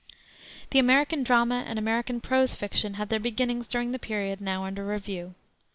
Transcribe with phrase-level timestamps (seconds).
[0.71, 4.83] The American drama and American prose fiction had their beginnings during the period now under
[4.83, 5.35] review.